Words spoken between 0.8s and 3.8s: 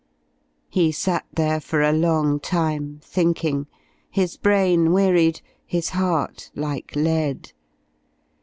sat there for a long time, thinking,